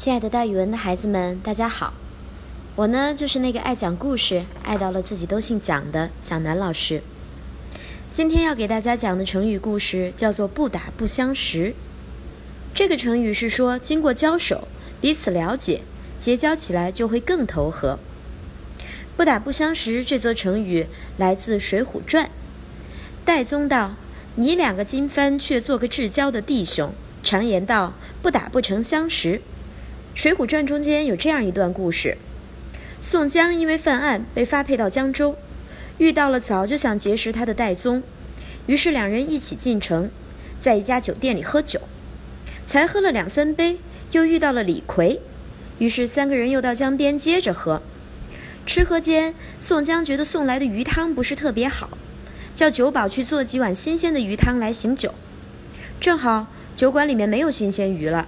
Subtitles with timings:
[0.00, 1.92] 亲爱的大语文的孩子们，大家好！
[2.74, 7.02] 我呢，就是那个爱讲故事、爱到了自己都姓蒋的蒋楠老师。
[8.10, 11.74] 今天要给大家讲的成语故事叫做“不打不相识”。
[12.72, 14.68] 这个成语是说，经过交手，
[15.02, 15.82] 彼此了解，
[16.18, 17.98] 结交起来就会更投合。
[19.18, 20.86] “不打不相识”这则成语
[21.18, 22.24] 来自《水浒传》。
[23.26, 23.96] 戴宗道
[24.36, 27.92] ：“你两个金帆却做个至交的弟兄。”常言道
[28.22, 29.34] ：“不打不成相识。”
[30.14, 32.18] 《水浒传》中间有这样一段故事：
[33.00, 35.36] 宋江因为犯案被发配到江州，
[35.98, 38.02] 遇到了早就想结识他的戴宗，
[38.66, 40.10] 于是两人一起进城，
[40.60, 41.80] 在一家酒店里喝酒。
[42.66, 43.78] 才喝了两三杯，
[44.12, 45.20] 又遇到了李逵，
[45.78, 47.80] 于是三个人又到江边接着喝。
[48.66, 51.96] 吃喝间，宋江觉得送来的鱼汤不是特别好，
[52.54, 55.14] 叫酒保去做几碗新鲜的鱼汤来醒酒。
[56.00, 56.48] 正好。
[56.76, 58.26] 酒馆里面没有新鲜鱼了，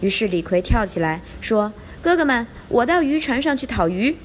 [0.00, 1.72] 于是李逵跳起来说
[2.02, 4.16] ：“哥哥们，我到渔船上去讨鱼。”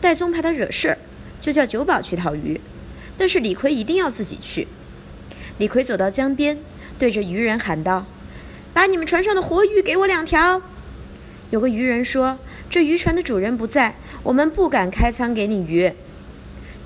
[0.00, 0.98] 戴宗怕他惹事儿，
[1.40, 2.60] 就叫酒保去讨鱼，
[3.16, 4.68] 但是李逵一定要自己去。
[5.58, 6.58] 李逵走到江边，
[6.98, 8.06] 对着渔人喊道
[8.72, 10.62] ：“把你们船上的活鱼给我两条。”
[11.50, 12.38] 有个渔人说
[12.70, 15.92] ：“这渔船的主人不在，我们不敢开仓给你鱼。”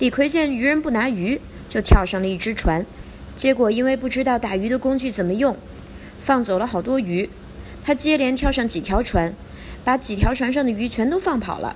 [0.01, 2.85] 李逵见渔人不拿鱼，就跳上了一只船，
[3.37, 5.57] 结果因为不知道打鱼的工具怎么用。
[6.19, 7.29] 放走了好多鱼，
[7.85, 9.35] 他接连跳上几条船，
[9.85, 11.75] 把几条船上的鱼全都放跑了。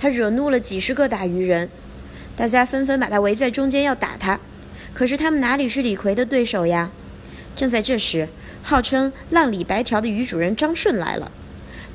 [0.00, 1.68] 他惹怒了几十个打鱼人，
[2.34, 4.40] 大家纷纷把他围在中间要打他，
[4.94, 6.90] 可是他们哪里是李逵的对手呀？
[7.54, 8.28] 正在这时，
[8.62, 11.30] 号称“浪里白条”的鱼主人张顺来了。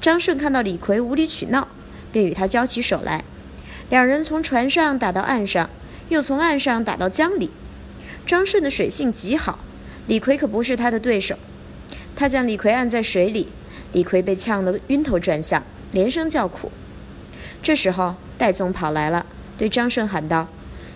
[0.02, 1.70] 张顺看到李逵无理取闹，
[2.12, 3.24] 便与他交起手来。
[3.90, 5.70] 两人从船上打到岸上，
[6.10, 7.50] 又从岸上打到江里。
[8.28, 9.60] 张顺的水性极好，
[10.08, 11.38] 李逵可不是他的对手。
[12.24, 13.50] 他将李逵按在水里，
[13.92, 16.72] 李逵被呛得晕头转向，连声叫苦。
[17.62, 19.26] 这时候，戴宗跑来了，
[19.58, 20.48] 对张顺喊道：“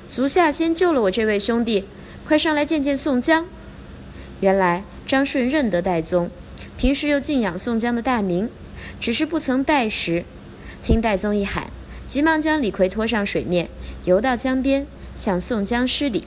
[0.08, 1.84] 足下先救了我这位兄弟，
[2.26, 3.46] 快上来见见宋江。”
[4.40, 6.32] 原来张顺认得戴宗，
[6.78, 8.50] 平时又敬仰宋江的大名，
[9.02, 10.24] 只是不曾拜师。
[10.82, 11.70] 听戴宗一喊，
[12.06, 13.68] 急忙将李逵拖上水面，
[14.06, 16.24] 游到江边，向宋江施礼。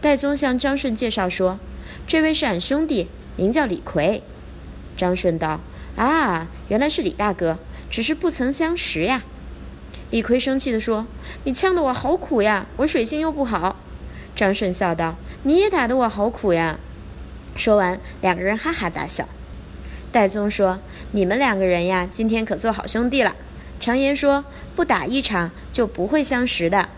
[0.00, 1.58] 戴宗向张顺介绍说
[2.06, 4.20] ：“这位是俺兄弟。”名叫李逵，
[4.96, 5.60] 张顺道
[5.96, 7.56] ：“啊，原来是李大哥，
[7.88, 9.22] 只是不曾相识呀。”
[10.10, 11.06] 李逵生气地说
[11.44, 13.76] ：“你呛得我好苦呀，我水性又不好。”
[14.34, 16.80] 张顺笑道：“你也打得我好苦呀。”
[17.54, 19.28] 说完，两个人哈哈大笑。
[20.10, 20.80] 戴宗说
[21.12, 23.36] ：“你们两个人呀，今天可做好兄弟了。
[23.80, 24.44] 常言说，
[24.74, 26.88] 不打一场就不会相识的。”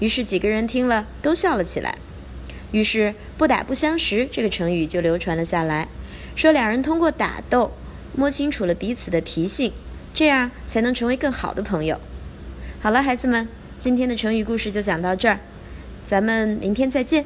[0.00, 1.98] 于是几个人听了都笑了起来。
[2.72, 5.88] 于是“不打不相识”这个成语就流传了下来，
[6.36, 7.72] 说两人通过打斗
[8.14, 9.72] 摸清楚了彼此的脾性，
[10.14, 12.00] 这样才能成为更好的朋友。
[12.80, 15.40] 好了，孩子们，今天的成语故事就讲到这儿，
[16.06, 17.24] 咱们明天再见。